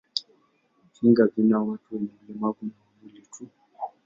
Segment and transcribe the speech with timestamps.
[1.01, 3.47] Vingi vina watu wenye ulemavu wa mwili tu.